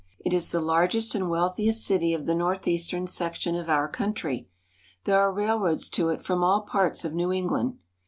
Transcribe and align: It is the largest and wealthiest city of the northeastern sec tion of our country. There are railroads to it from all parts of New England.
It 0.25 0.33
is 0.33 0.49
the 0.49 0.59
largest 0.59 1.13
and 1.13 1.29
wealthiest 1.29 1.85
city 1.85 2.11
of 2.15 2.25
the 2.25 2.33
northeastern 2.33 3.05
sec 3.05 3.35
tion 3.35 3.53
of 3.53 3.69
our 3.69 3.87
country. 3.87 4.47
There 5.03 5.19
are 5.19 5.31
railroads 5.31 5.89
to 5.89 6.09
it 6.09 6.23
from 6.23 6.43
all 6.43 6.63
parts 6.63 7.05
of 7.05 7.13
New 7.13 7.31
England. 7.31 7.77